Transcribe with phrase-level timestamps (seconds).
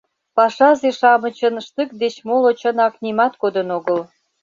[0.35, 3.99] Пашазе-шамычын штык деч моло чынак нимоат кодын огыл.